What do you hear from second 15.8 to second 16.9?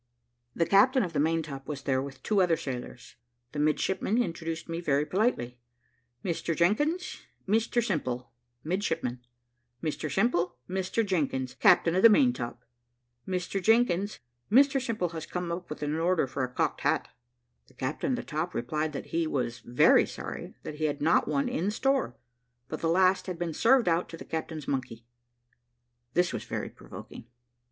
an order for a cocked